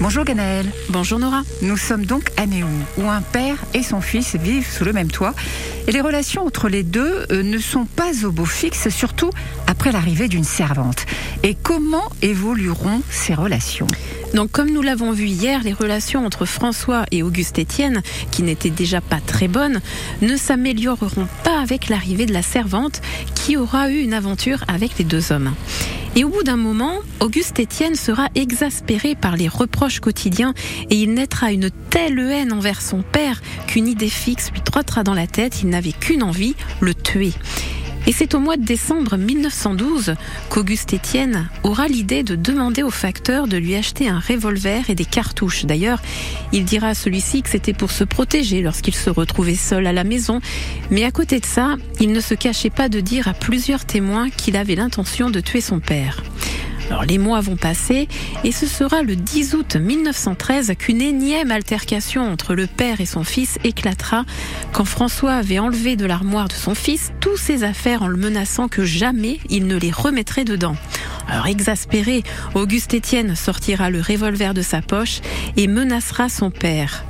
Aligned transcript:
Bonjour 0.00 0.24
Ganaël. 0.24 0.70
Bonjour 0.90 1.18
Nora. 1.18 1.42
Nous 1.60 1.76
sommes 1.76 2.06
donc 2.06 2.30
à 2.36 2.46
Néou, 2.46 2.68
où 2.98 3.08
un 3.08 3.20
père 3.20 3.56
et 3.74 3.82
son 3.82 4.00
fils 4.00 4.36
vivent 4.36 4.70
sous 4.70 4.84
le 4.84 4.92
même 4.92 5.10
toit. 5.10 5.34
Et 5.88 5.92
les 5.92 6.00
relations 6.00 6.46
entre 6.46 6.68
les 6.68 6.84
deux 6.84 7.26
euh, 7.32 7.42
ne 7.42 7.58
sont 7.58 7.84
pas 7.84 8.24
au 8.24 8.30
beau 8.30 8.44
fixe, 8.44 8.90
surtout 8.90 9.30
après 9.66 9.90
l'arrivée 9.90 10.28
d'une 10.28 10.44
servante. 10.44 11.04
Et 11.42 11.56
comment 11.60 12.10
évolueront 12.22 13.02
ces 13.10 13.34
relations? 13.34 13.88
Donc 14.34 14.52
comme 14.52 14.70
nous 14.70 14.82
l'avons 14.82 15.10
vu 15.10 15.26
hier, 15.26 15.62
les 15.64 15.72
relations 15.72 16.24
entre 16.24 16.46
François 16.46 17.04
et 17.10 17.24
Auguste 17.24 17.58
Étienne, 17.58 18.02
qui 18.30 18.44
n'étaient 18.44 18.70
déjà 18.70 19.00
pas 19.00 19.18
très 19.26 19.48
bonnes, 19.48 19.80
ne 20.22 20.36
s'amélioreront 20.36 21.26
pas 21.42 21.60
avec 21.60 21.88
l'arrivée 21.88 22.26
de 22.26 22.34
la 22.34 22.42
servante 22.42 23.00
qui 23.34 23.56
aura 23.56 23.90
eu 23.90 23.98
une 23.98 24.14
aventure 24.14 24.62
avec 24.68 24.96
les 24.96 25.04
deux 25.04 25.32
hommes. 25.32 25.54
Et 26.18 26.24
au 26.24 26.30
bout 26.30 26.42
d'un 26.42 26.56
moment, 26.56 26.94
Auguste 27.20 27.60
Étienne 27.60 27.94
sera 27.94 28.26
exaspéré 28.34 29.14
par 29.14 29.36
les 29.36 29.46
reproches 29.46 30.00
quotidiens 30.00 30.52
et 30.90 30.96
il 30.96 31.14
naîtra 31.14 31.52
une 31.52 31.70
telle 31.90 32.18
haine 32.18 32.52
envers 32.52 32.82
son 32.82 33.02
père 33.02 33.40
qu'une 33.68 33.86
idée 33.86 34.08
fixe 34.08 34.50
lui 34.50 34.60
trottera 34.60 35.04
dans 35.04 35.14
la 35.14 35.28
tête. 35.28 35.62
Il 35.62 35.68
n'avait 35.68 35.92
qu'une 35.92 36.24
envie, 36.24 36.56
le 36.80 36.92
tuer. 36.92 37.34
Et 38.08 38.12
c'est 38.12 38.34
au 38.34 38.40
mois 38.40 38.56
de 38.56 38.64
décembre 38.64 39.18
1912 39.18 40.14
qu'Auguste 40.48 40.94
Étienne 40.94 41.50
aura 41.62 41.88
l'idée 41.88 42.22
de 42.22 42.36
demander 42.36 42.82
au 42.82 42.88
facteur 42.88 43.46
de 43.46 43.58
lui 43.58 43.74
acheter 43.74 44.08
un 44.08 44.18
revolver 44.18 44.88
et 44.88 44.94
des 44.94 45.04
cartouches. 45.04 45.66
D'ailleurs, 45.66 46.00
il 46.54 46.64
dira 46.64 46.88
à 46.88 46.94
celui-ci 46.94 47.42
que 47.42 47.50
c'était 47.50 47.74
pour 47.74 47.90
se 47.90 48.04
protéger 48.04 48.62
lorsqu'il 48.62 48.94
se 48.94 49.10
retrouvait 49.10 49.54
seul 49.54 49.86
à 49.86 49.92
la 49.92 50.04
maison. 50.04 50.40
Mais 50.90 51.04
à 51.04 51.10
côté 51.10 51.38
de 51.38 51.44
ça, 51.44 51.76
il 52.00 52.12
ne 52.12 52.20
se 52.20 52.32
cachait 52.32 52.70
pas 52.70 52.88
de 52.88 53.00
dire 53.00 53.28
à 53.28 53.34
plusieurs 53.34 53.84
témoins 53.84 54.30
qu'il 54.30 54.56
avait 54.56 54.74
l'intention 54.74 55.28
de 55.28 55.40
tuer 55.40 55.60
son 55.60 55.78
père. 55.78 56.22
Alors 56.90 57.04
les 57.04 57.18
mois 57.18 57.40
vont 57.40 57.56
passer 57.56 58.08
et 58.44 58.52
ce 58.52 58.66
sera 58.66 59.02
le 59.02 59.14
10 59.14 59.54
août 59.54 59.76
1913 59.76 60.72
qu'une 60.78 61.02
énième 61.02 61.50
altercation 61.50 62.22
entre 62.22 62.54
le 62.54 62.66
père 62.66 63.00
et 63.00 63.06
son 63.06 63.24
fils 63.24 63.58
éclatera 63.62 64.24
quand 64.72 64.84
François 64.84 65.34
avait 65.34 65.58
enlevé 65.58 65.96
de 65.96 66.06
l'armoire 66.06 66.48
de 66.48 66.54
son 66.54 66.74
fils 66.74 67.12
tous 67.20 67.36
ses 67.36 67.62
affaires 67.62 68.02
en 68.02 68.08
le 68.08 68.16
menaçant 68.16 68.68
que 68.68 68.84
jamais 68.84 69.38
il 69.50 69.66
ne 69.66 69.76
les 69.76 69.90
remettrait 69.90 70.44
dedans. 70.44 70.76
Alors 71.28 71.46
exaspéré, 71.46 72.22
Auguste 72.54 72.94
Étienne 72.94 73.36
sortira 73.36 73.90
le 73.90 74.00
revolver 74.00 74.54
de 74.54 74.62
sa 74.62 74.80
poche 74.80 75.20
et 75.56 75.66
menacera 75.66 76.30
son 76.30 76.50
père. 76.50 77.04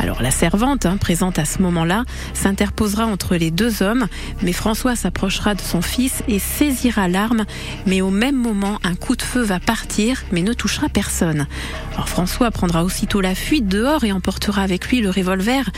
Alors 0.00 0.22
la 0.22 0.30
servante, 0.30 0.86
hein, 0.86 0.96
présente 0.96 1.38
à 1.38 1.44
ce 1.44 1.60
moment-là, 1.60 2.04
s'interposera 2.32 3.04
entre 3.04 3.36
les 3.36 3.50
deux 3.50 3.82
hommes, 3.82 4.06
mais 4.42 4.54
François 4.54 4.96
s'approchera 4.96 5.54
de 5.54 5.60
son 5.60 5.82
fils 5.82 6.22
et 6.26 6.38
saisira 6.38 7.06
l'arme, 7.06 7.44
mais 7.84 8.00
au 8.00 8.08
même 8.08 8.34
moment, 8.34 8.78
un 8.82 8.94
coup 8.94 9.14
de 9.14 9.20
feu 9.20 9.42
va 9.42 9.60
partir, 9.60 10.22
mais 10.32 10.40
ne 10.40 10.54
touchera 10.54 10.88
personne. 10.88 11.46
Alors 11.92 12.08
François 12.08 12.50
prendra 12.50 12.82
aussitôt 12.82 13.20
la 13.20 13.34
fuite 13.34 13.68
dehors 13.68 14.02
et 14.04 14.12
emportera 14.12 14.62
avec 14.62 14.88
lui 14.88 15.02
le 15.02 15.10
revolver, 15.10 15.68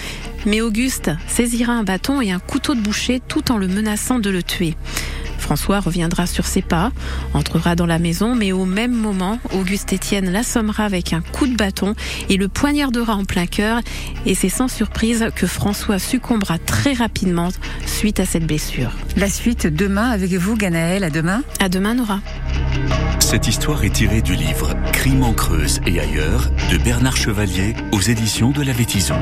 mais 0.47 0.61
Auguste 0.61 1.11
saisira 1.27 1.73
un 1.73 1.83
bâton 1.83 2.21
et 2.21 2.31
un 2.31 2.39
couteau 2.39 2.77
de 2.77 2.81
boucher 2.81 3.21
tout 3.27 3.51
en 3.51 3.59
le 3.59 3.67
menaçant 3.67 4.21
de 4.21 4.31
le 4.31 4.45
tuer. 4.45 4.77
François 5.43 5.81
reviendra 5.81 6.27
sur 6.27 6.47
ses 6.47 6.63
pas, 6.63 6.93
entrera 7.35 7.77
dans 7.77 7.85
la 7.85 7.99
maison, 7.99 8.35
mais 8.35 8.53
au 8.53 8.65
même 8.65 8.95
moment, 8.95 9.39
Auguste 9.53 9.93
Étienne 9.93 10.31
l'assommera 10.31 10.85
avec 10.85 11.13
un 11.13 11.21
coup 11.21 11.47
de 11.47 11.57
bâton 11.57 11.95
et 12.31 12.37
le 12.37 12.49
poignardera 12.49 13.17
en 13.17 13.25
plein 13.25 13.47
cœur. 13.47 13.81
Et 14.25 14.35
c'est 14.35 14.49
sans 14.49 14.69
surprise 14.69 15.27
que 15.35 15.47
François 15.47 15.99
succombera 15.99 16.59
très 16.59 16.93
rapidement 16.93 17.49
suite 17.85 18.21
à 18.21 18.25
cette 18.25 18.47
blessure. 18.47 18.93
La 19.17 19.29
suite 19.29 19.67
demain 19.67 20.11
avec 20.11 20.33
vous, 20.33 20.57
Ganaël. 20.57 21.05
À 21.05 21.11
demain. 21.11 21.43
À 21.61 21.69
demain, 21.69 21.95
Nora. 21.95 22.21
Cette 23.19 23.49
histoire 23.49 23.83
est 23.85 23.91
tirée 23.91 24.23
du 24.23 24.37
livre 24.37 24.75
Crime 24.93 25.25
en 25.25 25.33
Creuse 25.33 25.81
et 25.87 25.99
ailleurs 25.99 26.51
de 26.71 26.79
Bernard 26.79 27.17
Chevalier 27.17 27.75
aux 27.91 28.01
éditions 28.01 28.51
de 28.51 28.63
la 28.63 28.73
Vétison. 28.73 29.17